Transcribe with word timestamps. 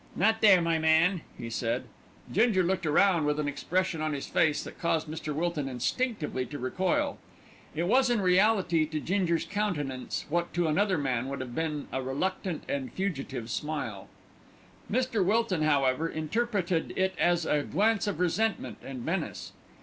"Not 0.15 0.41
there, 0.41 0.63
my 0.63 0.79
man," 0.79 1.21
he 1.37 1.51
said. 1.51 1.83
Ginger 2.31 2.63
looked 2.63 2.87
around 2.87 3.25
with 3.27 3.39
an 3.39 3.47
expression 3.47 4.01
on 4.01 4.13
his 4.13 4.25
face 4.25 4.63
that 4.63 4.79
caused 4.81 5.05
Mr. 5.05 5.31
Wilton 5.31 5.69
instinctively 5.69 6.43
to 6.47 6.57
recoil. 6.57 7.19
It 7.75 7.83
was 7.83 8.09
in 8.09 8.19
reality 8.19 8.87
to 8.87 8.99
Ginger's 8.99 9.45
countenance 9.45 10.25
what 10.27 10.55
to 10.55 10.65
another 10.65 10.97
man 10.97 11.29
would 11.29 11.39
have 11.39 11.53
been 11.53 11.87
a 11.91 12.01
reluctant 12.01 12.63
and 12.67 12.91
fugitive 12.91 13.51
smile. 13.51 14.07
Mr. 14.91 15.23
Wilton, 15.23 15.61
however, 15.61 16.09
interpreted 16.09 16.93
it 16.95 17.13
as 17.19 17.45
a 17.45 17.61
glance 17.61 18.07
of 18.07 18.19
resentment 18.19 18.79
and 18.83 19.05
menace. 19.05 19.51